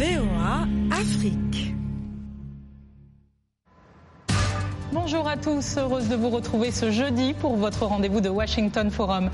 [0.00, 0.66] VOA
[0.98, 1.74] Afrique.
[4.94, 9.28] Bonjour à tous, heureuse de vous retrouver ce jeudi pour votre rendez-vous de Washington Forum.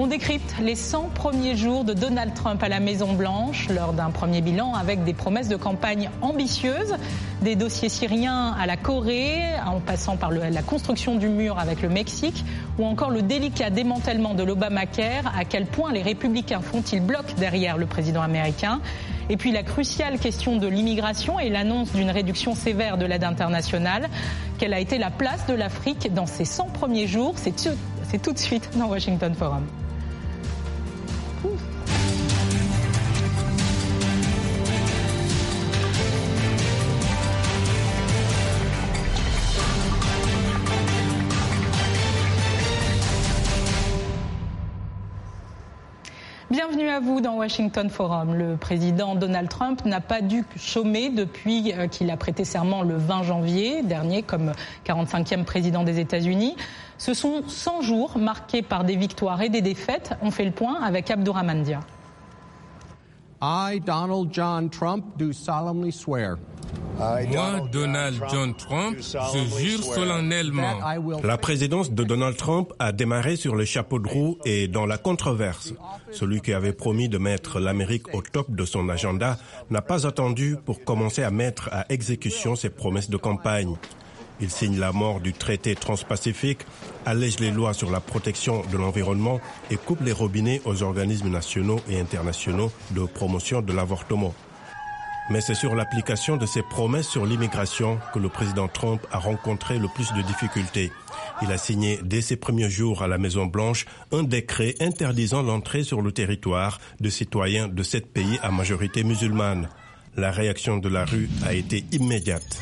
[0.00, 4.40] On décrypte les 100 premiers jours de Donald Trump à la Maison-Blanche lors d'un premier
[4.40, 6.96] bilan avec des promesses de campagne ambitieuses,
[7.42, 11.90] des dossiers syriens à la Corée, en passant par la construction du mur avec le
[11.90, 12.44] Mexique,
[12.76, 17.76] ou encore le délicat démantèlement de l'Obamacare, à quel point les républicains font-ils bloc derrière
[17.76, 18.80] le président américain
[19.28, 24.08] et puis la cruciale question de l'immigration et l'annonce d'une réduction sévère de l'aide internationale.
[24.58, 27.34] Quelle a été la place de l'Afrique dans ces 100 premiers jours?
[27.36, 29.66] C'est tout de suite dans Washington Forum.
[46.50, 48.32] Bienvenue à vous dans Washington Forum.
[48.32, 53.22] Le président Donald Trump n'a pas dû chômer depuis qu'il a prêté serment le 20
[53.24, 54.52] janvier dernier comme
[54.86, 56.56] 45e président des États-Unis.
[56.96, 60.14] Ce sont 100 jours marqués par des victoires et des défaites.
[60.22, 61.80] On fait le point avec Abdourahman Dia.
[63.42, 66.38] I, Donald John Trump, do solemnly swear.
[66.98, 70.78] Moi, Donald John Trump, je jure solennellement.
[71.22, 74.98] La présidence de Donald Trump a démarré sur le chapeau de roue et dans la
[74.98, 75.74] controverse.
[76.10, 79.38] Celui qui avait promis de mettre l'Amérique au top de son agenda
[79.70, 83.76] n'a pas attendu pour commencer à mettre à exécution ses promesses de campagne.
[84.40, 86.60] Il signe la mort du traité transpacifique,
[87.04, 91.80] allège les lois sur la protection de l'environnement et coupe les robinets aux organismes nationaux
[91.88, 94.34] et internationaux de promotion de l'avortement.
[95.30, 99.78] Mais c'est sur l'application de ses promesses sur l'immigration que le président Trump a rencontré
[99.78, 100.90] le plus de difficultés.
[101.42, 105.84] Il a signé dès ses premiers jours à la Maison Blanche un décret interdisant l'entrée
[105.84, 109.68] sur le territoire de citoyens de sept pays à majorité musulmane.
[110.16, 112.58] La réaction de la rue a été immédiate.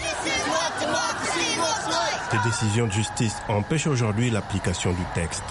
[2.31, 5.45] Ces décisions de justice empêchent aujourd'hui l'application du texte.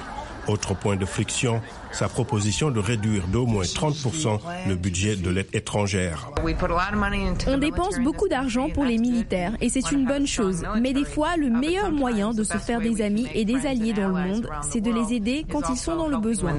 [0.47, 1.61] Autre point de friction,
[1.91, 6.31] sa proposition de réduire d'au moins 30% le budget de l'aide étrangère.
[7.47, 10.63] On dépense beaucoup d'argent pour les militaires et c'est une bonne chose.
[10.81, 14.07] Mais des fois, le meilleur moyen de se faire des amis et des alliés dans
[14.07, 16.55] le monde, c'est de les aider quand ils sont dans le besoin.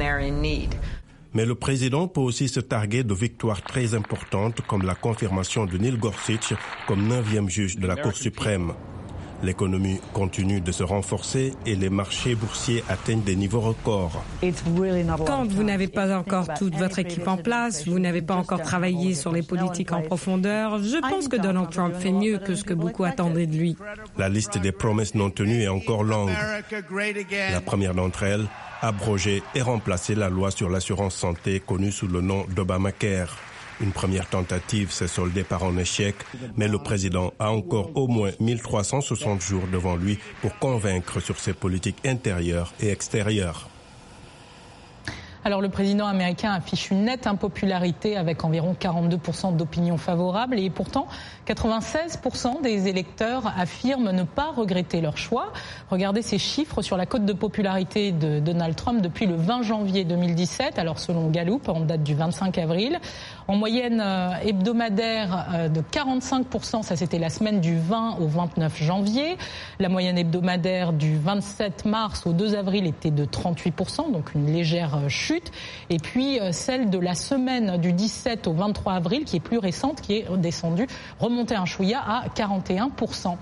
[1.35, 5.77] Mais le président peut aussi se targuer de victoires très importantes comme la confirmation de
[5.77, 6.55] Neil Gorsuch
[6.87, 8.73] comme neuvième juge de la Cour suprême.
[9.43, 14.25] L'économie continue de se renforcer et les marchés boursiers atteignent des niveaux records.
[15.27, 19.15] Quand vous n'avez pas encore toute votre équipe en place, vous n'avez pas encore travaillé
[19.15, 22.75] sur les politiques en profondeur, je pense que Donald Trump fait mieux que ce que
[22.75, 23.77] beaucoup attendaient de lui.
[24.17, 26.31] La liste des promesses non tenues est encore longue.
[27.53, 28.47] La première d'entre elles,
[28.83, 33.37] abroger et remplacer la loi sur l'assurance santé connue sous le nom d'Obamacare.
[33.81, 36.17] Une première tentative s'est soldée par un échec,
[36.57, 41.53] mais le président a encore au moins 1360 jours devant lui pour convaincre sur ses
[41.53, 43.69] politiques intérieures et extérieures.
[45.47, 51.07] Alors le président américain affiche une nette impopularité avec environ 42% d'opinion favorable et pourtant
[51.47, 55.53] 96% des électeurs affirment ne pas regretter leur choix.
[55.89, 60.03] Regardez ces chiffres sur la cote de popularité de Donald Trump depuis le 20 janvier
[60.03, 60.81] 2017.
[60.81, 62.99] Alors selon Gallup, en date du 25 avril,
[63.49, 64.03] en moyenne
[64.43, 69.37] hebdomadaire de 45%, ça c'était la semaine du 20 au 29 janvier.
[69.79, 74.99] La moyenne hebdomadaire du 27 mars au 2 avril était de 38%, donc une légère
[75.09, 75.53] chute.
[75.91, 80.01] Et puis celle de la semaine du 17 au 23 avril, qui est plus récente,
[80.01, 80.87] qui est descendue,
[81.21, 83.37] remontée un chouïa à 41%.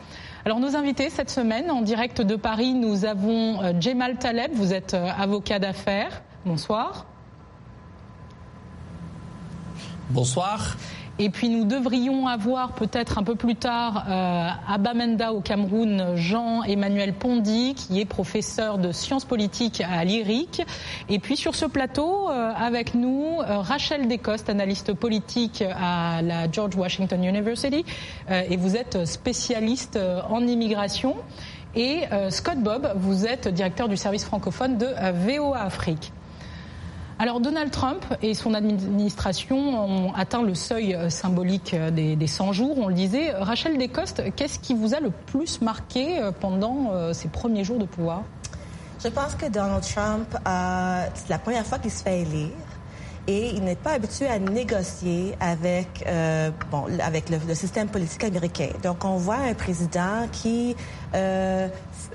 [0.45, 4.93] Alors nos invités cette semaine en direct de Paris, nous avons Jemal Taleb, vous êtes
[4.93, 6.23] avocat d'affaires.
[6.45, 7.07] Bonsoir.
[10.11, 10.77] Bonsoir.
[11.19, 16.17] Et puis nous devrions avoir peut-être un peu plus tard euh, à Bamenda au Cameroun
[16.17, 20.63] Jean-Emmanuel Pondy qui est professeur de sciences politiques à l'IRIC.
[21.09, 26.51] Et puis sur ce plateau euh, avec nous euh, Rachel Descoste, analyste politique à la
[26.51, 27.85] George Washington University
[28.29, 31.17] et vous êtes spécialiste en immigration.
[31.77, 34.87] Et Scott Bob, vous êtes directeur du service francophone de
[35.27, 36.13] VOA Afrique.
[37.19, 42.77] Alors Donald Trump et son administration ont atteint le seuil symbolique des, des 100 jours,
[42.79, 43.31] on le disait.
[43.33, 48.25] Rachel Descoste, qu'est-ce qui vous a le plus marqué pendant ces premiers jours de pouvoir?
[49.05, 52.49] Je pense que Donald Trump, euh, c'est la première fois qu'il se fait élire
[53.27, 58.25] et il n'est pas habitué à négocier avec, euh, bon, avec le, le, système politique
[58.25, 58.69] américain.
[58.83, 60.75] Donc on voit un président qui
[61.15, 61.69] euh,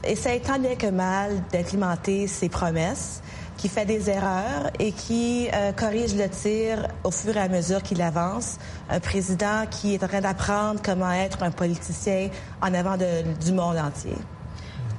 [0.03, 3.21] essaie tant bien que mal d'implémenter ses promesses
[3.59, 7.83] qui fait des erreurs et qui euh, corrige le tir au fur et à mesure
[7.83, 8.57] qu'il avance.
[8.89, 12.29] Un président qui est en train d'apprendre comment être un politicien
[12.61, 14.15] en avant du monde entier.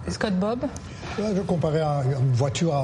[0.08, 0.60] Scott Bob?
[1.18, 2.74] Je comparais à une voiture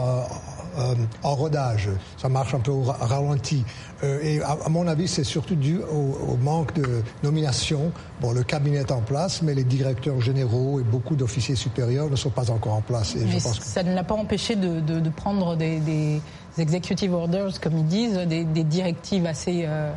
[1.22, 1.88] en rodage.
[2.16, 3.64] Ça marche un peu au ralenti.
[4.02, 7.92] Euh, et à, mon avis, c'est surtout dû au, manque de nomination.
[8.20, 12.16] Bon, le cabinet est en place, mais les directeurs généraux et beaucoup d'officiers supérieurs ne
[12.16, 13.16] sont pas encore en place.
[13.16, 13.64] Et je pense que...
[13.64, 16.20] Ça ne l'a pas empêché de, prendre des,
[16.58, 19.92] executive orders, comme ils disent, des, directives assez, euh,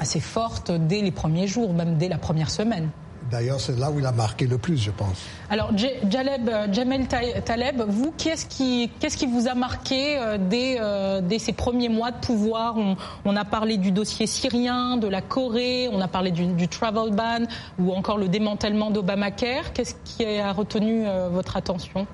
[0.00, 2.90] assez fortes dès les premiers jours, même dès la première semaine.
[3.30, 5.18] D'ailleurs, c'est là où il a marqué le plus, je pense.
[5.50, 10.78] Alors, Jaleb, euh, Jamel Taleb, vous, qu'est-ce qui, qu'est-ce qui vous a marqué euh, dès,
[10.80, 12.76] euh, dès ces premiers mois de pouvoir?
[13.24, 17.44] On, a parlé du dossier syrien, de la Corée, on a parlé du, travel ban
[17.78, 19.72] ou encore le démantèlement d'Obamacare.
[19.72, 22.06] Qu'est-ce qui a retenu votre attention?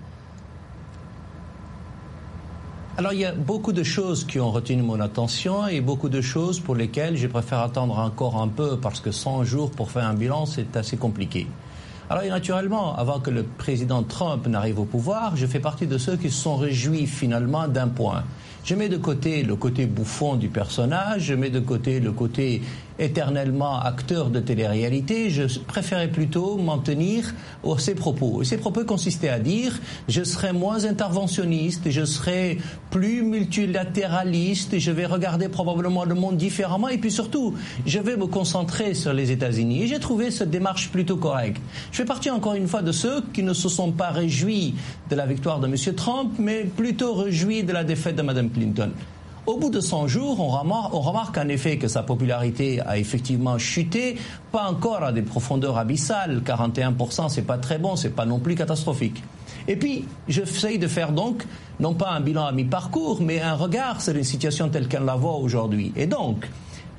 [2.96, 6.20] Alors il y a beaucoup de choses qui ont retenu mon attention et beaucoup de
[6.20, 10.04] choses pour lesquelles je préfère attendre encore un peu parce que 100 jours pour faire
[10.04, 11.48] un bilan c'est assez compliqué.
[12.08, 16.16] Alors naturellement, avant que le président Trump n'arrive au pouvoir, je fais partie de ceux
[16.16, 18.24] qui se sont réjouis finalement d'un point.
[18.62, 22.62] Je mets de côté le côté bouffon du personnage, je mets de côté le côté
[22.98, 28.42] éternellement acteur de télé-réalité, je préférais plutôt m'en tenir à ses propos.
[28.42, 32.58] Et ses propos consistaient à dire je serai moins interventionniste, je serai
[32.90, 37.54] plus multilatéraliste, je vais regarder probablement le monde différemment et puis surtout,
[37.86, 39.82] je vais me concentrer sur les États-Unis.
[39.82, 41.60] Et j'ai trouvé cette démarche plutôt correcte.
[41.90, 44.74] Je fais partie encore une fois de ceux qui ne se sont pas réjouis
[45.10, 45.94] de la victoire de M.
[45.94, 48.90] Trump, mais plutôt réjouis de la défaite de Mme Clinton.
[49.46, 54.16] Au bout de 100 jours, on remarque, en effet que sa popularité a effectivement chuté,
[54.50, 56.40] pas encore à des profondeurs abyssales.
[56.42, 59.22] 41%, c'est pas très bon, c'est pas non plus catastrophique.
[59.68, 61.44] Et puis, j'essaye de faire donc,
[61.78, 65.16] non pas un bilan à mi-parcours, mais un regard sur une situation telle qu'elle la
[65.16, 65.92] voit aujourd'hui.
[65.94, 66.48] Et donc,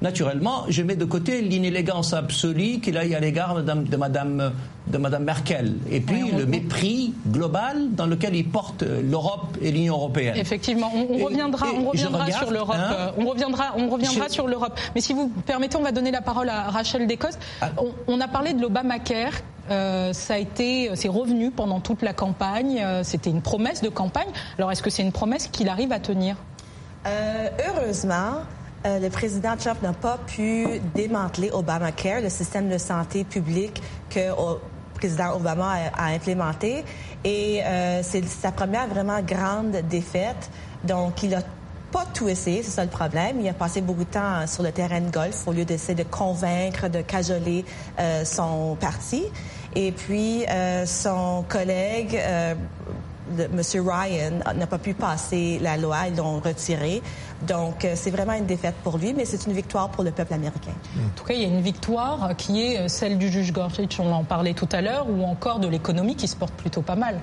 [0.02, 4.54] naturellement, je mets de côté l'inélégance absolue qu'il a à l'égard de Madame,
[4.88, 5.76] de Madame Merkel.
[5.90, 10.36] Et puis le mépris global dans lequel il porte l'Europe et l'Union européenne.
[10.38, 12.76] Effectivement, on, reviendra, on reviendra sur l'Europe.
[12.78, 14.80] Hein, euh, on reviendra, on reviendra sur l'Europe.
[14.94, 17.38] Mais si vous permettez, on va donner la parole à Rachel Descos.
[17.62, 17.72] Ah.
[18.08, 19.34] On, a parlé de l'Obamacare.
[19.72, 22.82] Euh, ça a été, c'est revenu pendant toute la campagne.
[22.84, 24.30] Euh, c'était une promesse de campagne.
[24.58, 26.36] Alors, est-ce que c'est une promesse qu'il arrive à tenir?
[27.68, 28.42] Heureusement,
[28.86, 34.20] euh, le président Trump n'a pas pu démanteler Obamacare, le système de santé publique que
[34.20, 34.60] le
[34.94, 36.84] président Obama a, implémenté.
[37.24, 40.52] Et euh, c'est sa première vraiment grande défaite.
[40.84, 41.42] Donc, il a
[41.92, 43.40] pas tout essayé, c'est ça le problème.
[43.42, 46.08] Il a passé beaucoup de temps sur le terrain de golf au lieu d'essayer de
[46.08, 47.66] convaincre, de cajoler
[48.00, 49.24] euh, son parti.
[49.76, 50.46] Et puis,
[50.86, 52.18] son collègue
[53.38, 53.62] M.
[53.62, 57.02] Ryan n'a pas pu passer la loi, ils l'ont retiré.
[57.48, 60.34] Donc, euh, c'est vraiment une défaite pour lui, mais c'est une victoire pour le peuple
[60.34, 60.74] américain.
[60.98, 64.00] En tout cas, il y a une victoire qui est euh, celle du juge Gorsuch,
[64.00, 66.96] on en parlait tout à l'heure, ou encore de l'économie qui se porte plutôt pas
[66.96, 67.20] mal.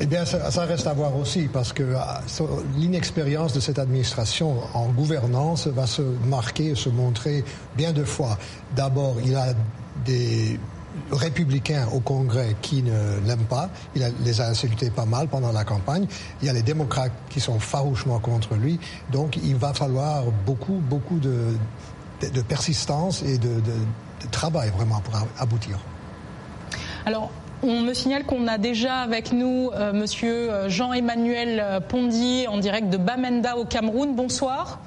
[0.00, 2.44] Eh bien, ça, reste à voir aussi, parce que euh,
[2.76, 7.44] l'inexpérience de cette administration en gouvernance va se marquer et se montrer
[7.76, 8.38] bien deux fois.
[8.74, 9.54] D'abord, il a
[10.04, 10.58] des
[11.10, 13.70] républicains au Congrès qui ne l'aiment pas.
[13.94, 16.06] Il les a insultés pas mal pendant la campagne.
[16.40, 18.78] Il y a les démocrates qui sont farouchement contre lui.
[19.12, 21.56] Donc il va falloir beaucoup, beaucoup de,
[22.20, 23.60] de, persistance et de,
[24.30, 25.78] travail vraiment pour aboutir.
[27.04, 27.30] Alors,
[27.62, 32.88] on me signale qu'on a déjà avec nous euh, Monsieur euh, Jean-Emmanuel Pondy en direct
[32.88, 34.14] de Bamenda au Cameroun.
[34.14, 34.78] Bonsoir.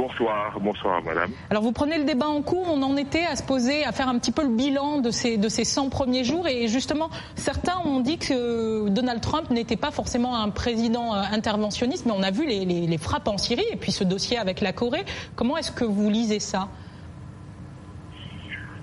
[0.00, 1.30] Bonsoir, bonsoir madame.
[1.50, 4.08] Alors vous prenez le débat en cours, on en était à se poser, à faire
[4.08, 7.76] un petit peu le bilan de ces, de ces 100 premiers jours et justement certains
[7.84, 12.30] ont dit que Donald Trump n'était pas forcément un président euh, interventionniste mais on a
[12.30, 15.04] vu les, les, frappes en Syrie et puis ce dossier avec la Corée.
[15.36, 16.68] Comment est-ce que vous lisez ça?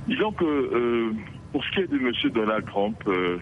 [0.08, 1.16] Disons que euh,
[1.52, 2.12] pour ce qui est de M.
[2.32, 3.40] Donald Trump, euh,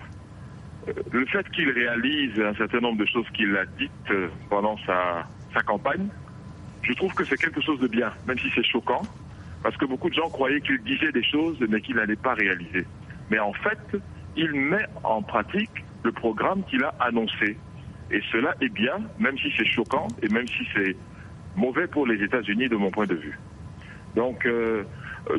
[1.11, 5.61] le fait qu'il réalise un certain nombre de choses qu'il a dites pendant sa, sa
[5.61, 6.07] campagne,
[6.87, 9.01] je trouve que c'est quelque chose de bien, même si c'est choquant,
[9.63, 12.85] parce que beaucoup de gens croyaient qu'il disait des choses, mais qu'il n'allait pas réaliser.
[13.31, 13.97] Mais en fait,
[14.35, 17.57] il met en pratique le programme qu'il a annoncé.
[18.11, 20.95] Et cela est bien, même si c'est choquant et même si c'est
[21.55, 23.39] mauvais pour les États-Unis de mon point de vue.
[24.15, 24.83] Donc, euh,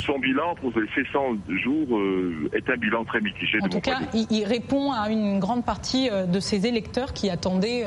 [0.05, 1.19] son bilan pour ces 100
[1.62, 3.59] jours euh, est un bilan très mitigé.
[3.62, 7.85] En tout cas, il, répond à une grande partie euh, de ses électeurs qui attendaient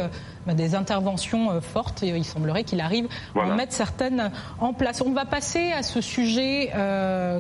[0.48, 2.02] bah, des interventions fortes.
[2.02, 5.02] il semblerait qu'il arrive à en mettre certaines en place.
[5.02, 6.72] On va passer à ce sujet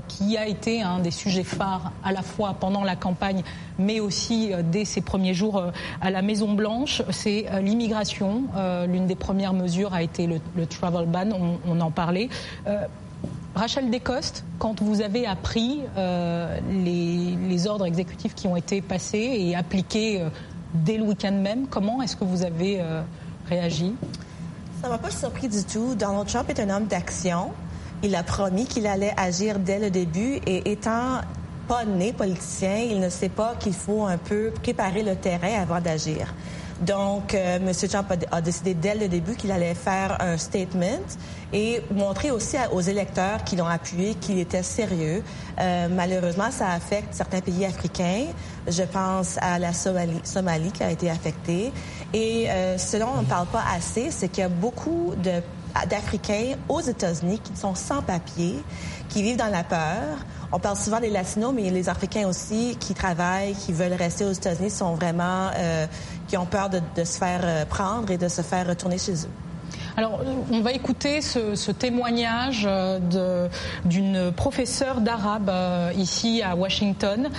[0.08, 3.44] qui a été un des sujets phares à la fois pendant la campagne,
[3.78, 5.64] mais aussi dès ses premiers jours
[6.02, 7.02] à la Maison Blanche.
[7.10, 8.44] C'est l'immigration.
[8.88, 11.30] L'une des premières mesures a été le, travel ban.
[11.32, 12.30] On, on en parlait.
[13.56, 19.56] Rachel Descostes, quand vous avez appris euh, les, ordres exécutifs qui ont été passés et
[19.56, 20.30] appliqués euh,
[20.74, 23.02] dès le week-end même, comment est-ce que vous avez euh,
[23.48, 23.96] réagi?
[24.82, 25.96] Ça ne m'a pas surpris du tout.
[25.96, 27.52] Donald Trump est un homme d'action.
[28.02, 31.20] Il a promis qu'il allait agir dès le début et étant
[31.70, 35.80] pas né politicien, il ne sait pas qu'il faut un peu préparer le terrain avant
[35.80, 36.34] d'agir.
[36.82, 37.72] Donc, euh, M.
[37.90, 41.06] Trump a, décidé dès le début qu'il allait faire un statement
[41.54, 45.22] et montrer aussi aux électeurs qui l'ont appuyé qu'il était sérieux.
[45.60, 48.26] Euh, malheureusement, ça affecte certains pays africains.
[48.68, 51.72] Je pense à la Somalie, Somalie qui a été affectée.
[52.14, 55.14] Et euh, ce dont on ne parle pas assez, c'est qu'il y a beaucoup
[55.90, 58.56] d'Africains aux États-Unis qui sont sans papier,
[59.10, 60.18] qui vivent dans la peur.
[60.52, 64.32] On parle souvent des Latinos, mais les Africains aussi qui travaillent, qui veulent rester aux
[64.32, 65.86] États-Unis, sont vraiment, euh,
[66.28, 69.30] qui ont peur de, se faire euh, prendre et de se faire retourner chez eux.
[69.96, 70.22] Alors,
[70.52, 73.48] on va écouter ce, témoignage euh,
[73.86, 75.52] d'une professeure d'arabe
[75.96, 77.30] ici à Washington.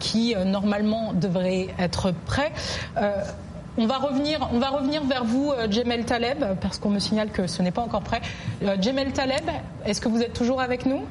[0.00, 2.52] qui normalement devrait être prêt.
[3.76, 7.30] On va revenir, on va revenir vers vous, euh, Jemel Taleb, parce qu'on me signale
[7.30, 8.20] que ce n'est pas encore prêt.
[8.62, 9.44] Euh, Jemel Taleb,
[9.84, 11.02] est-ce que vous êtes toujours avec nous?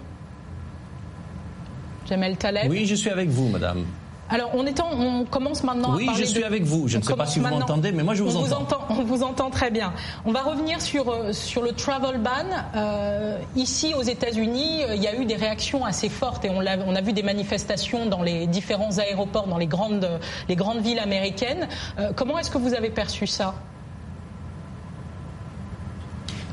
[2.10, 2.70] Jemel Taleb?
[2.70, 3.86] Oui, je suis avec vous, madame.
[4.34, 4.66] Alors, on,
[5.00, 6.88] on commence maintenant oui, à parler je suis avec vous.
[6.88, 8.80] Je ne sais pas si vous m'entendez, mais moi je vous, entends.
[8.90, 9.94] On vous entend très bien.
[10.26, 12.32] On va revenir sur, euh, sur le travel ban.
[12.76, 16.66] Euh, ici, aux États-Unis, euh, il y a eu des réactions assez fortes et on
[16.66, 20.10] a, on a vu des manifestations dans les différents aéroports, dans les grandes,
[20.50, 21.68] les grandes villes américaines.
[22.16, 23.54] comment est-ce que vous avez perçu ça?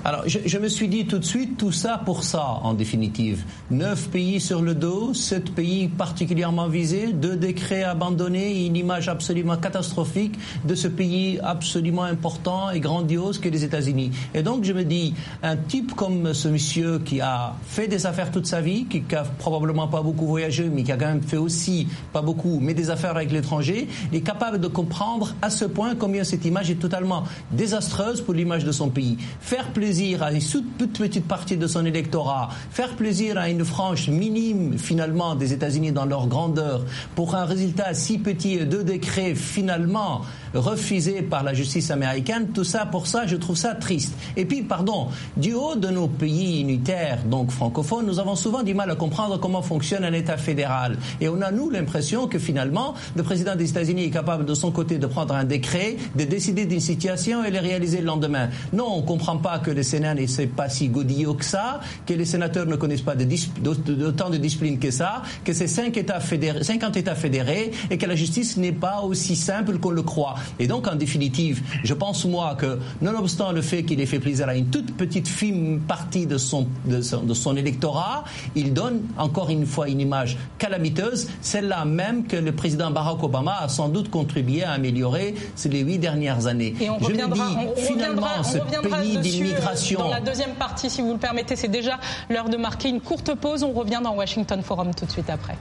[0.02, 3.44] Alors, je, me suis dit tout de suite, tout ça pour ça, en définitive.
[3.70, 9.58] Neuf pays sur le dos, sept pays particulièrement visés, deux décrets abandonnés, une image absolument
[9.58, 14.10] catastrophique de ce pays absolument important et grandiose que les États-Unis.
[14.32, 18.30] Et donc, je me dis, un type comme ce monsieur qui a fait des affaires
[18.30, 21.36] toute sa vie, qui a probablement pas beaucoup voyagé, mais qui a quand même fait
[21.36, 25.94] aussi, pas beaucoup, mais des affaires avec l'étranger, est capable de comprendre à ce point
[25.94, 29.18] combien cette image est totalement désastreuse pour l'image de son pays.
[29.42, 33.64] Faire plaisir plaisir à une toute petite partie de son électorat, faire plaisir à une
[33.64, 36.84] frange minime finalement des États-Unis dans leur grandeur,
[37.16, 40.20] pour un résultat si petit et deux décrets finalement
[40.54, 44.14] refusés par la justice américaine, tout ça pour ça, je trouve ça triste.
[44.36, 48.74] Et puis, pardon, du haut de nos pays unitaires, donc francophones, nous avons souvent du
[48.74, 50.96] mal à comprendre comment fonctionne un État fédéral.
[51.20, 54.70] Et on a, nous, l'impression que finalement, le président des États-Unis est capable de son
[54.70, 58.48] côté de prendre un décret, de décider d'une situation et le réaliser le lendemain.
[58.72, 62.14] Non, on ne comprend pas que le Sénat n'est pas si godillot que ça, que
[62.14, 66.64] les sénateurs ne connaissent pas d'autant de, discipline que ça, que c'est 5 États fédérés,
[66.64, 70.34] 50 États fédérés et que la justice n'est pas aussi simple qu'on le croit.
[70.58, 74.48] Et donc, en définitive, je pense moi que, nonobstant le fait qu'il ait fait plaisir
[74.48, 77.00] à une toute petite fine partie de son, de
[77.34, 82.90] son, électorat, il donne encore une fois une image calamiteuse, celle-là même que le président
[82.90, 86.74] Barack Obama a sans doute contribué à améliorer ces les huit dernières années.
[86.80, 91.00] Et on je reviendra, me dis, finalement, ce pays d'immigration dans la deuxième partie, si
[91.00, 93.62] vous le permettez, c'est déjà l'heure de marquer une courte pause.
[93.62, 95.56] On revient dans Washington Forum tout de suite après.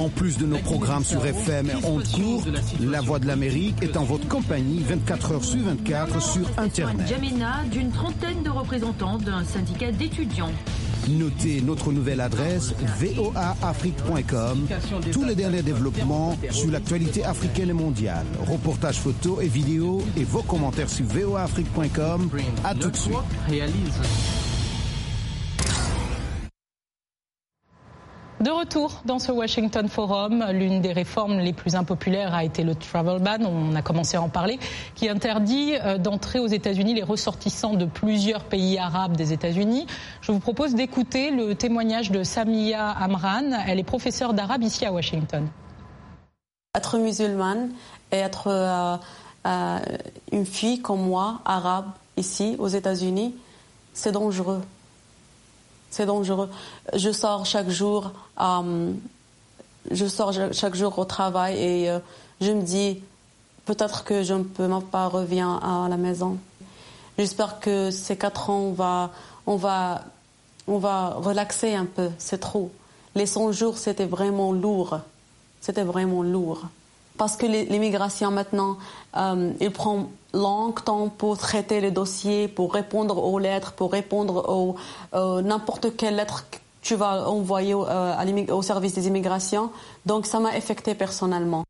[0.00, 2.42] En plus de nos programmes sur FM et ondes court,
[2.80, 7.06] La Voix de l'Amérique est en votre compagnie 24 heures sur 24 sur Internet.
[7.06, 10.52] Jamena d'une trentaine de représentants d'un syndicat d'étudiants.
[11.10, 14.66] Notez notre nouvelle adresse voaafrique.com.
[15.12, 18.24] Tous les derniers développements sur l'actualité africaine et mondiale.
[18.48, 22.30] Reportages photos et vidéos et vos commentaires sur voaafrique.com.
[22.64, 23.16] À tout de suite.
[28.40, 32.74] De retour dans ce Washington Forum, l'une des réformes les plus impopulaires a été le
[32.74, 34.58] travel ban, on a commencé à en parler,
[34.94, 39.86] qui interdit euh, d'entrer aux États-Unis les ressortissants de plusieurs pays arabes des États-Unis.
[40.22, 43.60] Je vous propose d'écouter le témoignage de Samia Amran.
[43.66, 45.46] Elle est professeure d'arabe ici à Washington.
[46.74, 47.68] Être musulmane
[48.10, 48.96] et être euh,
[49.46, 49.78] euh,
[50.32, 53.34] une fille comme moi, arabe, ici aux États-Unis,
[53.92, 54.62] c'est dangereux.
[55.90, 56.48] C'est dangereux.
[56.94, 58.12] Je sors chaque jour.
[58.40, 58.92] Euh,
[59.90, 61.98] je sors chaque jour au travail et
[62.40, 63.02] je me dis
[63.64, 66.38] peut-être que je ne peux même pas revenir à la maison.
[67.18, 69.10] J'espère que ces quatre ans, on va,
[69.46, 70.04] on va,
[70.66, 72.10] on va relaxer un peu.
[72.18, 72.70] C'est trop.
[73.14, 75.00] Les 100 jours, c'était vraiment lourd.
[75.60, 76.62] C'était vraiment lourd.
[77.20, 78.78] Parce que l'immigration maintenant,
[79.14, 84.76] euh, il prend longtemps pour traiter les dossiers, pour répondre aux lettres, pour répondre aux
[85.12, 89.70] euh, n'importe quelle lettre que tu vas envoyer euh, au service des immigrations.
[90.06, 91.64] Donc ça m'a affecté personnellement.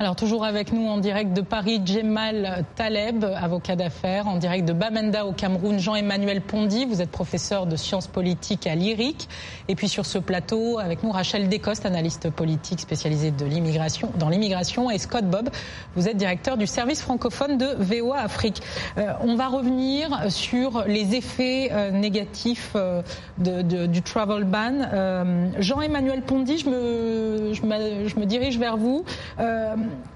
[0.00, 4.72] Alors toujours avec nous en direct de Paris, Djemal Taleb, avocat d'affaires, en direct de
[4.72, 9.28] Bamenda au Cameroun, Jean-Emmanuel Pondy, vous êtes professeur de sciences politiques à l'IRIC.
[9.68, 14.28] Et puis sur ce plateau, avec nous Rachel Descoste, analyste politique spécialisée de l'immigration, dans
[14.28, 15.48] l'immigration, et Scott Bob,
[15.94, 18.62] vous êtes directeur du service francophone de VOA Afrique.
[18.98, 23.00] Euh, on va revenir sur les effets euh, négatifs euh,
[23.38, 25.52] de, du travel ban.
[25.60, 29.04] Jean-Emmanuel Pondy, je me, je me, je me dirige vers vous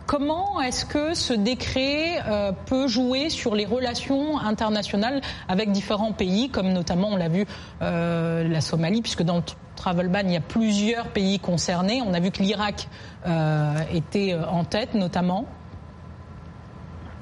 [0.07, 6.49] comment est-ce que ce décret euh, peut jouer sur les relations internationales avec différents pays,
[6.51, 7.45] comme notamment on l'a vu
[7.83, 9.43] euh, la Somalie, puisque dans le
[9.77, 12.03] travel ban il y a plusieurs pays concernés.
[12.05, 12.89] On a vu que l'Irak
[13.27, 15.47] euh, était en tête, notamment.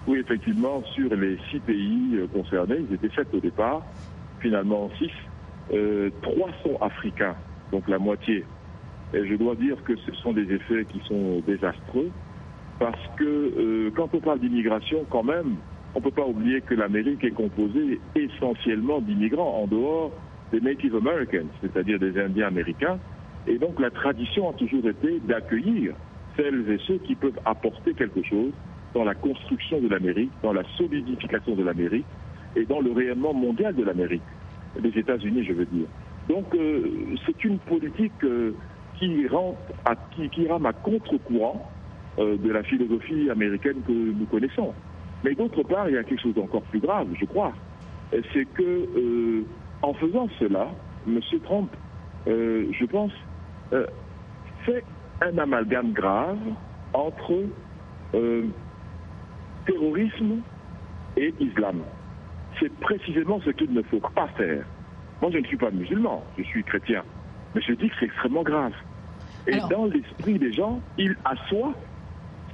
[0.07, 3.83] Oui, effectivement, sur les six pays concernés, ils étaient sept au départ,
[4.41, 5.11] finalement six.
[6.23, 7.35] trois sont africains,
[7.73, 8.45] donc la moitié.
[9.13, 12.11] Et je dois dire que ce sont des effets qui sont désastreux
[12.79, 15.57] parce que euh, quand on parle d'immigration, quand même,
[15.95, 20.13] on ne peut pas oublier que l'Amérique est composée essentiellement d'immigrants en dehors
[20.53, 22.99] des Native Americans, c'est-à-dire des Indiens américains.
[23.47, 25.95] Et donc la tradition a toujours été d'accueillir
[26.37, 28.53] celles et ceux qui peuvent apporter quelque chose
[28.95, 32.07] dans la construction de l'Amérique, dans la solidification de l'Amérique
[32.57, 34.23] et dans le rayonnement mondial de l'Amérique,
[34.81, 35.87] des États-Unis, je veux dire.
[36.29, 38.53] Donc euh, c'est une politique euh,
[38.99, 41.71] qui, rend à, qui, qui rame à contre-courant
[42.19, 44.73] de la philosophie américaine que nous connaissons.
[45.25, 47.53] Mais d'autre part, il y a quelque chose d'encore plus grave, je crois.
[48.11, 49.45] C'est que, euh,
[49.83, 50.69] en faisant cela,
[51.07, 51.21] M.
[51.45, 51.71] Trump,
[52.27, 53.13] euh, je pense,
[54.65, 54.85] fait
[55.21, 56.39] un amalgame grave
[56.93, 57.45] entre
[59.67, 60.41] terrorisme
[61.17, 61.83] et islam.
[62.61, 64.65] C'est précisément ce qu'il ne faut pas faire.
[65.21, 67.03] Moi, je ne suis pas musulman, je suis chrétien.
[67.55, 68.73] Mais je dis que c'est extrêmement grave.
[69.47, 71.73] Et dans l'esprit des gens, il assoit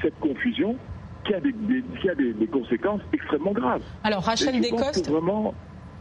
[0.02, 0.76] cette confusion
[1.24, 3.82] qui a des, des, conséquences extrêmement graves.
[4.02, 5.10] Alors Rachel Descoste.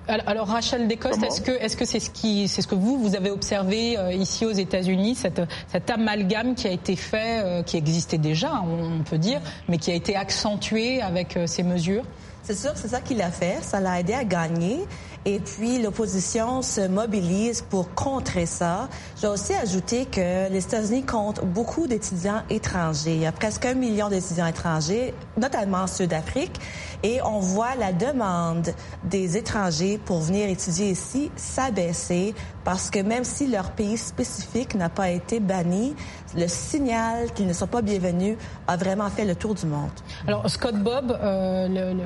[0.08, 3.16] Alors, Rachel Descoste, est-ce que est-ce que c'est ce qui c'est ce que vous vous
[3.16, 7.78] avez observé euh, ici aux États-Unis cette cet amalgame qui a été fait euh, qui
[7.78, 12.04] existait déjà on, peut dire mais qui a été accentué avec euh, ces mesures?
[12.44, 14.80] C'est sûr, c'est ça qu'il a fait, ça l'a aidé à gagner
[15.24, 18.90] et puis, l'opposition se mobilise pour contrer ça.
[19.22, 23.14] Dois aussi ajouter que les États-Unis comptent beaucoup d'étudiants étrangers.
[23.14, 26.60] Il y a presque un million d'étudiants étrangers, notamment en Sud-Afrique.
[27.04, 33.24] Et on voit la demande des étrangers pour venir étudier ici s'abaisser parce que même
[33.24, 35.96] si leur pays spécifique n'a pas été banni,
[36.36, 39.90] le signal qu'ils ne sont pas bienvenus a vraiment fait le tour du monde.
[40.28, 42.04] Alors, Scott Bob, euh, le, le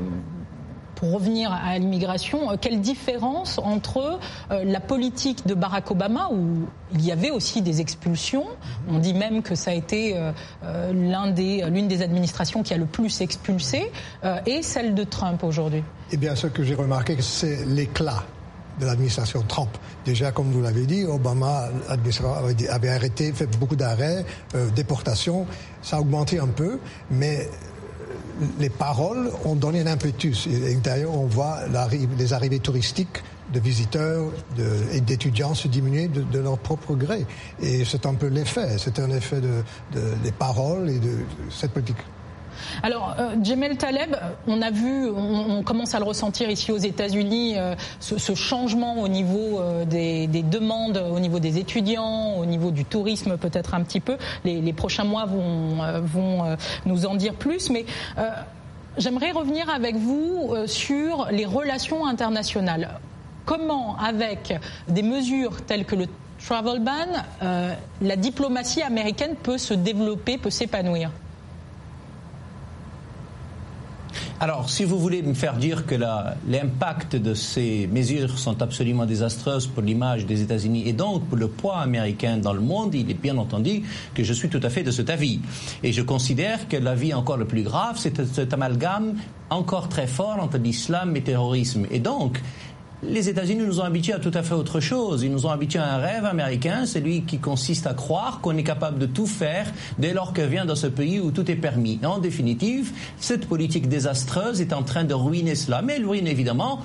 [1.06, 4.20] pour revenir à l'immigration, euh, quelle différence entre
[4.52, 8.46] euh, la politique de Barack Obama, où il y avait aussi des expulsions,
[8.90, 12.86] on dit même que ça a été euh, l'une des, des administrations qui a le
[12.86, 13.92] plus expulsé,
[14.46, 15.84] et celle de Trump aujourd'hui?
[16.12, 18.24] Eh bien, ce que j'ai remarqué, c'est l'éclat
[18.80, 19.70] de l'administration Trump.
[20.06, 21.70] Déjà, comme vous l'avez dit, Obama
[22.70, 24.26] avait arrêté, fait beaucoup d'arrêts,
[24.76, 25.46] déportations.
[25.82, 27.48] Ça a augmenté un peu, mais
[28.60, 30.48] les paroles ont donné un impetus.
[30.48, 31.60] Et d'ailleurs, on voit
[32.18, 34.32] les arrivées touristiques de visiteurs
[34.92, 37.26] et d'étudiants se diminuer de, leur propre gré.
[37.62, 38.78] Et c'est un peu l'effet.
[38.78, 39.64] C'est un effet de,
[40.24, 41.20] des paroles et de
[41.50, 41.98] cette politique.
[42.84, 44.16] Alors, euh, Jemel Taleb,
[44.48, 49.08] on a vu, on, commence à le ressentir ici aux États-Unis, euh, ce, changement au
[49.08, 54.00] niveau euh, des, demandes, au niveau des étudiants, au niveau du tourisme peut-être un petit
[54.00, 54.18] peu.
[54.44, 57.86] Les, prochains mois vont, vont nous en dire plus, mais
[58.98, 63.00] j'aimerais revenir avec vous sur les relations internationales.
[63.46, 64.54] Comment, avec
[64.90, 66.08] des mesures telles que le
[66.46, 67.52] travel ban,
[68.02, 71.12] la diplomatie américaine peut se développer, peut s'épanouir?
[74.46, 79.66] Alors, si vous voulez me faire dire que l'impact de ces mesures sont absolument désastreuses
[79.66, 83.20] pour l'image des États-Unis et donc pour le poids américain dans le monde, il est
[83.20, 83.82] bien entendu
[84.14, 85.40] que je suis tout à fait de cet avis.
[85.82, 89.16] Et je considère que l'avis encore le plus grave, c'est cet amalgame
[89.50, 91.88] encore très fort entre l'islam et le terrorisme.
[91.90, 92.40] Et donc,
[93.10, 95.24] les États-Unis nous ont habitués à tout à fait autre chose.
[95.24, 98.64] Ils nous ont habitués à un rêve américain, celui qui consiste à croire qu'on est
[98.64, 102.00] capable de tout faire dès lors que vient dans ce pays où tout est permis.
[102.04, 105.82] En définitive, cette politique désastreuse est en train de ruiner cela.
[105.82, 106.82] Mais elle ruine évidemment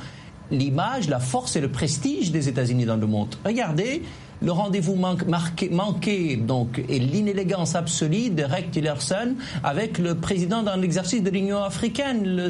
[0.50, 3.36] l'image, la force et le prestige des États-Unis dans le monde.
[3.44, 4.02] Regardez
[4.42, 11.22] le rendez-vous manqué donc, et l'inélégance absolue de Rex Tillerson avec le président dans l'exercice
[11.22, 12.48] de l'Union africaine, le,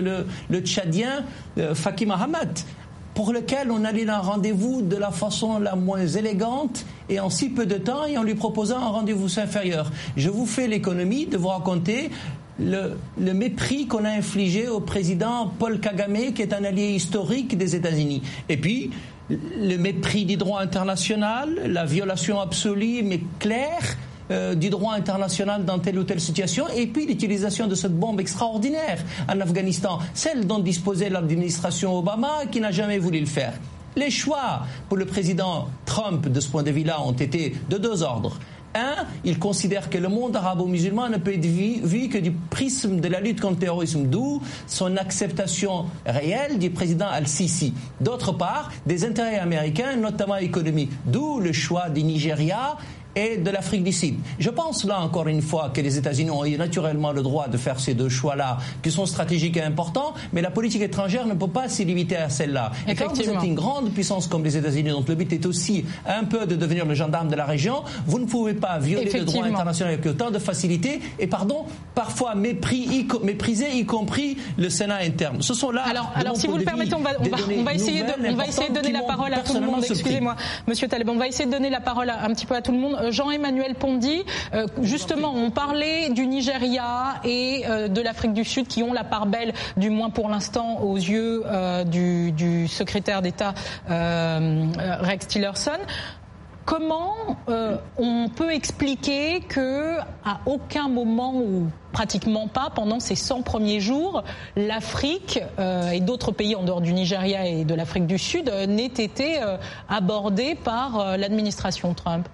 [0.00, 1.24] le, le, Tchadien
[1.58, 2.66] euh, Faki Mahamat
[3.14, 7.48] pour lequel on allait un rendez-vous de la façon la moins élégante et en si
[7.48, 9.90] peu de temps et en lui proposant un rendez-vous inférieur.
[10.16, 12.10] Je vous fais l'économie de vous raconter
[12.58, 17.56] le, le mépris qu'on a infligé au président Paul Kagame, qui est un allié historique
[17.56, 18.22] des États-Unis.
[18.48, 18.90] Et puis,
[19.28, 23.96] le mépris du droit international, la violation absolue mais claire
[24.30, 28.20] euh, du droit international dans telle ou telle situation, et puis l'utilisation de cette bombe
[28.20, 33.54] extraordinaire en Afghanistan, celle dont disposait l'administration Obama qui n'a jamais voulu le faire.
[33.96, 38.02] Les choix pour le président Trump de ce point de vue-là ont été de deux
[38.02, 38.38] ordres.
[38.74, 43.06] Un, il considère que le monde arabo-musulman ne peut être vu, que du prisme de
[43.06, 47.72] la lutte contre le terrorisme, d'où son acceptation réelle du président Al-Sisi.
[48.00, 52.76] D'autre part, des intérêts américains, notamment économiques, d'où le choix du Nigeria
[53.16, 54.16] et de l'Afrique du Sud.
[54.38, 57.56] Je pense là encore une fois que les États-Unis ont eu naturellement le droit de
[57.56, 61.48] faire ces deux choix-là, qui sont stratégiques et importants, mais la politique étrangère ne peut
[61.48, 62.72] pas s'y limiter à celle-là.
[62.88, 65.84] Et quand vous êtes une grande puissance comme les États-Unis, dont le but est aussi
[66.06, 69.24] un peu de devenir le gendarme de la région, vous ne pouvez pas violer le
[69.24, 74.98] droit international avec autant de facilité et, pardon, parfois mépris, mépriser, y compris le Sénat
[75.02, 75.42] interne.
[75.42, 75.82] Ce sont là.
[75.82, 78.68] Alors, alors si vous le permettez, on va, on va, essayer, de, on va essayer
[78.68, 79.84] de donner la parole à tout le monde.
[79.88, 82.72] Excusez-moi, Monsieur Taleb, on va essayer de donner la parole un petit peu à tout
[82.72, 82.96] le monde.
[83.10, 88.82] Jean-Emmanuel Pondy, euh, justement, on parlait du Nigeria et euh, de l'Afrique du Sud qui
[88.82, 93.54] ont la part belle, du moins pour l'instant, aux yeux euh, du, secrétaire d'État
[93.88, 95.70] Rex Tillerson.
[96.64, 97.36] Comment
[97.98, 104.24] on peut expliquer que à aucun moment ou pratiquement pas pendant ces 100 premiers jours,
[104.56, 105.40] l'Afrique
[105.92, 109.40] et d'autres pays en dehors du Nigeria et de l'Afrique du Sud n'aient été
[109.90, 112.28] abordés par l'administration Trump?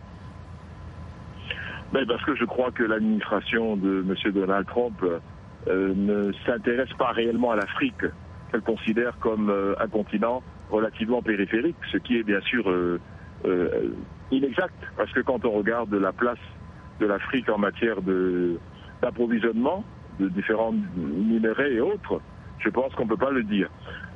[1.93, 4.33] Ben Parce que je crois que l'administration de M.
[4.33, 8.05] Donald Trump euh, ne s'intéresse pas réellement à l'Afrique,
[8.51, 12.99] qu'elle considère comme euh, un continent relativement périphérique, ce qui est bien sûr euh,
[14.31, 16.39] inexact, parce que quand on regarde la place
[17.01, 17.97] de l'Afrique en matière
[19.03, 19.85] d'approvisionnement
[20.21, 22.21] de, différents minéraux et autres,
[22.59, 23.69] je pense qu'on ne peut pas le dire.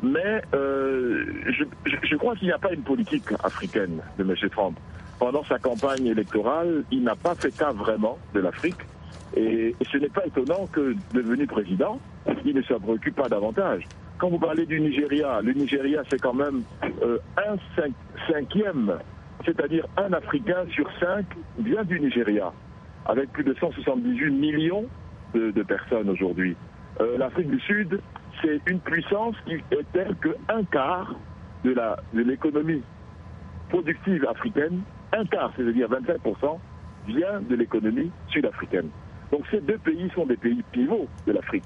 [0.03, 1.65] Mais je,
[2.03, 4.35] je crois qu'il n'y a pas une politique africaine de M.
[4.51, 4.79] Trump
[5.25, 8.77] pendant sa campagne électorale, il n'a pas fait cas vraiment de l'Afrique.
[9.35, 11.99] Et, ce n'est pas étonnant que, devenu président,
[12.45, 13.85] il ne se préoccupe pas davantage.
[14.19, 16.63] Quand vous parlez du Nigeria, le Nigeria, c'est quand même
[17.03, 17.57] euh, un
[18.31, 18.99] cinquième,
[19.47, 21.25] c'est-à-dire un Africain sur cinq
[21.59, 22.53] vient du Nigeria,
[23.07, 24.85] avec plus de 178 millions
[25.33, 26.55] de, personnes aujourd'hui.
[27.01, 27.99] Euh, L'Afrique du Sud,
[28.43, 31.15] c'est une puissance qui est telle qu'un quart
[31.65, 31.75] de
[32.13, 32.83] l'économie
[33.71, 34.83] productive africaine
[35.15, 36.59] un quart, c'est-à-dire 25%,
[37.07, 38.89] vient de l'économie sud-africaine.
[39.31, 41.65] Donc ces deux pays sont des pays pivots de l'Afrique.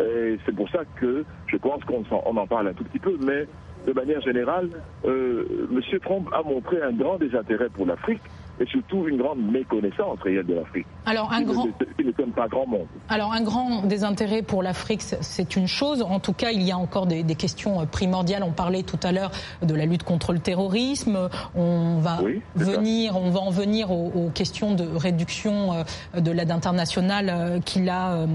[0.00, 3.46] Et c'est pour ça que je pense qu'on en, parle un tout petit peu, mais
[3.86, 4.70] de manière générale,
[5.04, 5.98] euh, M.
[6.00, 8.22] Trump a montré un grand désintérêt pour l'Afrique
[8.62, 10.86] et surtout une grande méconnaissance réelle de l'Afrique.
[11.04, 12.86] Alors un grand, ne, pas grand monde.
[13.08, 16.02] Alors un grand désintérêt pour l'Afrique, c'est une chose.
[16.02, 18.44] En tout cas, il y a encore des, questions euh, primordiales.
[18.44, 21.28] On parlait tout à l'heure de la lutte contre le terrorisme.
[21.56, 22.20] On va
[22.54, 27.88] venir, on va en venir aux, questions de réduction euh, de l'aide internationale euh, qu'il
[27.88, 28.26] a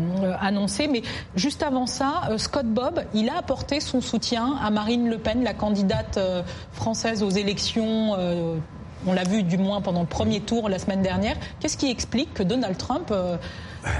[0.41, 0.87] annoncé.
[0.87, 1.03] Mais
[1.35, 5.53] juste avant ça, Scott Bob, il a apporté son soutien à Marine Le Pen, la
[5.53, 6.19] candidate
[6.71, 8.15] française aux élections
[9.07, 11.35] on l'a vu du moins pendant le premier tour la semaine dernière.
[11.59, 13.37] Qu'est-ce qui explique que Donald Trump euh,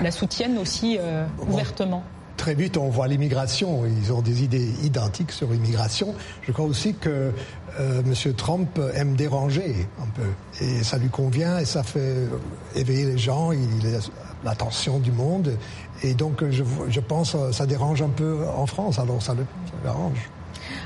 [0.02, 2.04] la soutienne aussi euh, ouvertement?
[2.36, 3.84] Très vite, on voit l'immigration.
[3.86, 6.14] Ils ont des idées identiques sur l'immigration.
[6.44, 7.32] Je crois aussi que
[7.80, 8.34] euh, M.
[8.34, 10.64] Trump aime déranger un peu.
[10.64, 12.28] Et ça lui convient et ça fait
[12.76, 13.52] éveiller les gens.
[13.54, 14.00] Il a
[14.44, 15.58] l'attention du monde.
[16.04, 19.00] Et donc, je, je pense que ça dérange un peu en France.
[19.00, 19.46] Alors, ça le
[19.84, 20.30] dérange.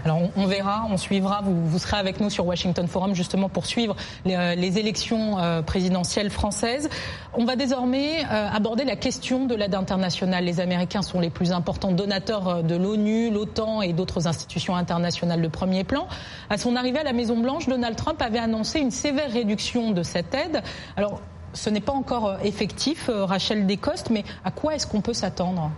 [0.03, 1.41] Alors on, verra, on suivra.
[1.43, 6.29] Vous, serez avec nous sur Washington Forum justement pour suivre les, euh, élections euh, présidentielles
[6.29, 6.89] françaises.
[7.33, 10.43] On va désormais euh, aborder la question de l'aide internationale.
[10.43, 15.47] Les Américains sont les plus importants donateurs de l'ONU, l'OTAN et d'autres institutions internationales de
[15.47, 16.07] premier plan.
[16.49, 20.03] À son arrivée à la Maison Blanche, Donald Trump avait annoncé une sévère réduction de
[20.03, 20.63] cette aide.
[20.97, 21.21] Alors
[21.53, 25.69] ce n'est pas encore effectif, Rachel Descostes, mais à quoi est-ce qu'on peut s'attendre?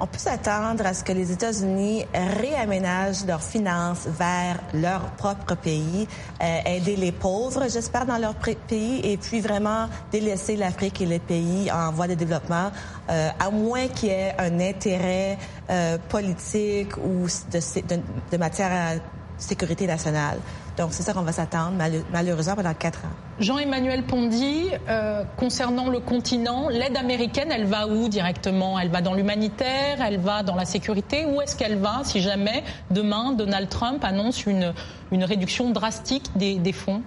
[0.00, 6.08] On peut s'attendre à ce que les États-Unis réaménagent leurs finances vers leur propre pays,
[6.42, 11.18] euh, aider les pauvres, j'espère, dans leur pays, et puis vraiment délaisser l'Afrique et les
[11.18, 12.70] pays en voie de développement,
[13.10, 15.38] euh, à moins qu'il y ait un intérêt
[15.70, 18.02] euh, politique ou de, de,
[18.32, 19.00] de matière à
[19.38, 20.38] sécurité nationale.
[20.76, 21.76] Donc, c'est ça qu'on va s'attendre,
[22.12, 23.12] malheureusement, pendant quatre ans.
[23.38, 28.78] Jean-Emmanuel Pondy, euh, concernant le continent, l'aide américaine, elle va où directement?
[28.80, 29.98] Elle va dans l'humanitaire?
[30.04, 31.26] Elle va dans la sécurité?
[31.26, 34.74] Où est-ce qu'elle va si jamais, demain, Donald Trump annonce une,
[35.12, 37.02] une réduction drastique des, des fonds?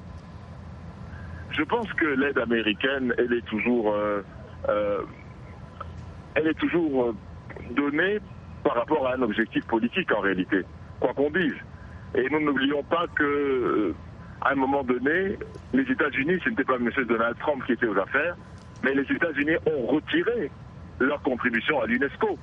[1.52, 4.24] Je pense que l'aide américaine, elle est toujours, euh,
[4.70, 5.02] euh,
[6.36, 7.14] elle est toujours
[7.76, 8.20] donnée
[8.64, 10.64] par rapport à un objectif politique en réalité,
[11.00, 11.56] quoi qu'on dise.
[12.16, 13.96] Et nous n'oublions pas que, euh,
[14.42, 15.38] à un moment donné,
[15.74, 16.90] les États-Unis, ce n'était pas M.
[17.08, 18.36] Donald Trump qui était aux affaires,
[18.84, 20.50] mais les États-Unis ont retiré
[21.00, 22.38] leur contribution à l'UNESCO.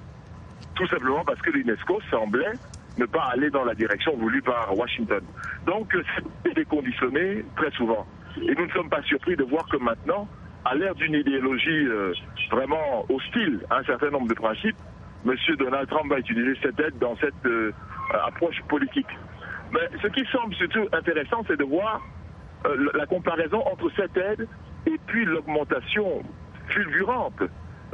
[0.75, 2.53] Tout simplement parce que l'UNESCO semblait
[2.99, 5.23] ne pas aller dans la direction voulue par Washington.
[5.67, 5.97] Donc,
[6.45, 8.07] c'est déconditionné très souvent.
[8.43, 10.29] Et nous ne sommes pas surpris de voir que maintenant,
[10.65, 12.13] à l'ère d'une idéologie euh,
[12.51, 14.77] vraiment hostile à un certain nombre de principes,
[15.27, 15.35] M.
[15.59, 17.73] Donald Trump va utiliser cette aide dans cette euh,
[18.27, 19.07] approche politique.
[19.73, 22.01] Mais ce qui semble surtout intéressant, c'est de voir
[22.67, 24.49] euh, la comparaison entre cette aide
[24.87, 26.23] et puis l'augmentation
[26.69, 27.43] fulgurante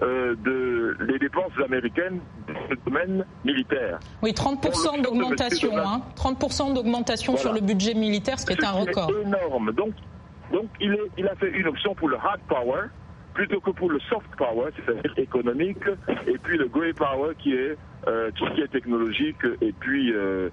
[0.02, 3.98] euh, de, des dépenses américaines dans le domaine militaire.
[4.22, 9.10] Oui, 30% d'augmentation, hein, 30% d'augmentation sur le budget militaire, ce qui est un record.
[9.10, 9.72] C'est énorme.
[9.72, 9.92] Donc,
[10.52, 12.88] donc il, est, il a fait une option pour le hard power
[13.34, 15.84] plutôt que pour le soft power, c'est-à-dire économique,
[16.26, 17.76] et puis le grey power qui est
[18.08, 20.48] euh, tout ce qui est technologique et puis euh,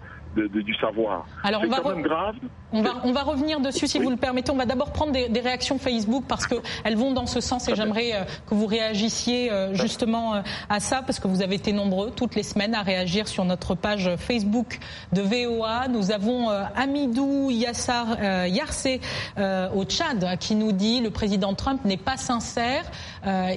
[0.46, 1.26] du savoir.
[1.44, 2.36] Alors on va, grave.
[2.74, 4.52] On va, on va revenir dessus si vous le permettez.
[4.52, 8.12] On va d'abord prendre des, réactions Facebook parce qu'elles vont dans ce sens et j'aimerais
[8.14, 12.12] euh, que vous réagissiez euh, justement euh, à ça parce que vous avez été nombreux
[12.12, 14.80] toutes les semaines à réagir sur notre page Facebook
[15.14, 15.88] de VOA.
[15.88, 19.00] Nous avons Amidou Yassar Yarsé
[19.38, 22.84] au Tchad qui nous dit le président Trump n'est pas sincère.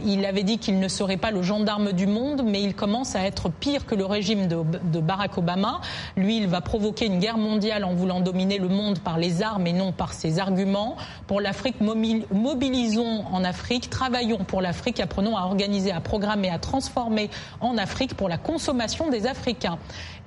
[0.04, 3.22] il avait dit qu'il ne serait pas le gendarme du monde, mais il commence à
[3.24, 5.80] être pire que le régime de, de Barack Obama.
[6.16, 9.66] Lui, il va provoquer une guerre mondiale en voulant dominer le monde par les armes
[9.66, 10.96] et non par ses arguments.
[11.26, 17.28] Pour l'Afrique, mobilisons en Afrique, travaillons pour l'Afrique, apprenons à organiser, à programmer, à transformer
[17.60, 19.78] en Afrique pour la consommation des Africains.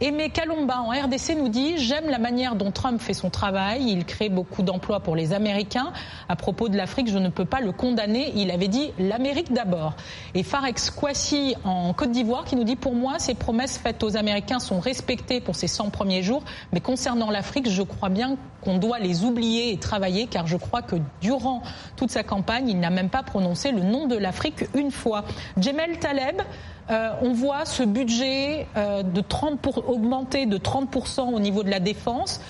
[0.06, 3.86] Aimé Kalomba en RDC nous dit J'aime la manière dont Trump fait son travail.
[3.88, 5.94] Il crée beaucoup d'emplois pour les Américains.
[6.28, 8.34] À propos de l'Afrique, je ne peux pas le condamner.
[8.36, 9.96] Il avait dit l'Amérique d'abord.
[10.36, 14.18] Et Farex Kwasi en Côte d'Ivoire qui nous dit Pour moi, ces promesses faites aux
[14.18, 16.44] Américains sont respectées pour ces 100 premiers jours.
[16.74, 20.82] Mais concernant l'Afrique, je crois bien qu'on doit les oublier et travailler car je crois
[20.82, 21.64] que durant
[21.96, 25.24] toute sa campagne, il n'a même pas prononcé le nom de l'Afrique une fois.
[25.58, 26.42] Djemel Taleb,
[26.90, 31.70] euh, on voit ce budget euh, de 30 pour, augmenter de 30% au niveau de
[31.70, 32.42] la défense.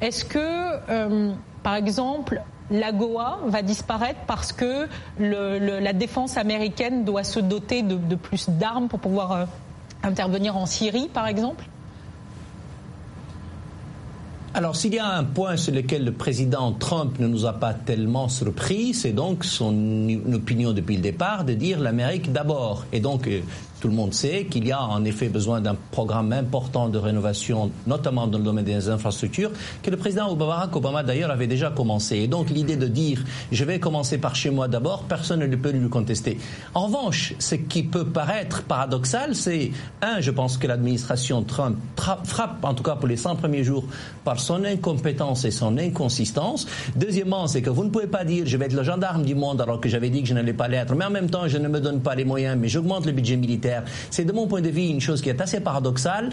[0.00, 4.86] Est-ce que, euh, par exemple, la Goa va disparaître parce que
[5.18, 9.48] la défense américaine doit se doter de plus d'armes pour pouvoir
[10.04, 11.64] intervenir en Syrie, par exemple?
[14.52, 17.72] Alors, s'il y a un point sur lequel le président Trump ne nous a pas
[17.72, 22.84] tellement surpris, c'est donc son opinion depuis le départ de dire l'Amérique d'abord.
[22.92, 23.42] Et donc, euh,
[23.80, 27.70] tout le monde sait qu'il y a en effet besoin d'un programme important de rénovation,
[27.86, 29.50] notamment dans le domaine des infrastructures,
[29.82, 32.16] que le président Obama d'ailleurs avait déjà commencé.
[32.18, 35.70] Et donc l'idée de dire je vais commencer par chez moi d'abord, personne ne peut
[35.70, 36.38] lui contester.
[36.74, 39.70] En revanche, ce qui peut paraître paradoxal, c'est
[40.02, 43.84] un, je pense que l'administration Trump frappe, en tout cas pour les 100 premiers jours,
[44.24, 46.66] par son incompétence et son inconsistance.
[46.96, 49.60] Deuxièmement, c'est que vous ne pouvez pas dire je vais être le gendarme du monde
[49.60, 51.68] alors que j'avais dit que je n'allais pas l'être, mais en même temps je ne
[51.68, 53.69] me donne pas les moyens, mais j'augmente le budget militaire
[54.10, 56.30] c'est de mon point de vue une chose qui est assez paradoxale.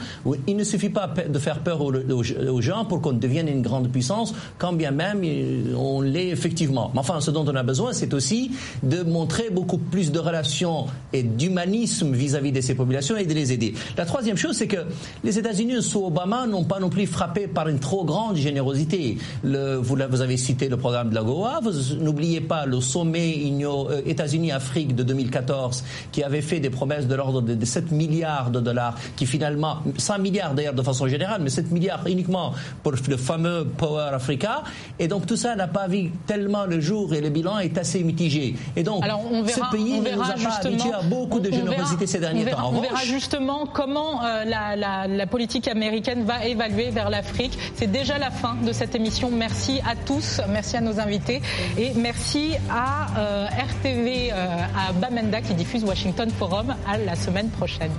[0.48, 4.34] Il ne suffit pas de faire peur aux, gens pour qu'on devienne une grande puissance,
[4.58, 6.92] quand bien même euh, on l'est effectivement.
[6.94, 8.52] Mais enfin, ce dont on a besoin, c'est aussi
[8.84, 13.54] de montrer beaucoup plus de relations et d'humanisme vis-à-vis de ces populations et de les
[13.54, 13.74] aider.
[13.98, 14.86] La troisième chose, c'est que
[15.24, 19.18] les États-Unis sous Obama n'ont pas non plus frappé par une trop grande générosité.
[19.44, 21.60] Vous, vous, avez cité le programme de la Goa.
[22.00, 27.27] N'oubliez pas le sommet euh, États-Unis-Afrique de 2014 qui avait fait des promesses de leur
[27.34, 31.72] de, 7 milliards de dollars, qui finalement, 100 milliards d'ailleurs de façon générale, mais 7
[31.72, 34.64] milliards uniquement pour le fameux Power Africa.
[35.00, 38.04] Et donc tout ça n'a pas vu tellement le jour et le bilan est assez
[38.04, 38.56] mitigé.
[38.76, 42.72] Et donc ce pays nous a pas habitué à beaucoup de générosité ces derniers temps.
[42.74, 47.58] on verra justement comment euh, la, politique américaine va évaluer vers l'Afrique.
[47.76, 49.30] C'est déjà la fin de cette émission.
[49.30, 51.42] Merci à tous, merci à nos invités
[51.78, 57.50] et merci à euh, RTV, euh, à Bamenda qui diffuse Washington Forum à la semaine
[57.52, 57.92] prochaine.